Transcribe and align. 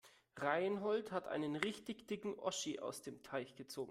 Reinhold 0.37 1.11
hat 1.11 1.27
einen 1.27 1.55
richtig 1.55 2.07
dicken 2.07 2.33
Oschi 2.39 2.79
aus 2.79 3.01
dem 3.03 3.21
Teich 3.21 3.55
gezogen. 3.55 3.79